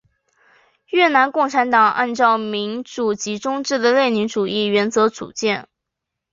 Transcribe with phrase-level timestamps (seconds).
[0.87, 5.67] 越南共产党按照民主集中制的列宁主义原则组建。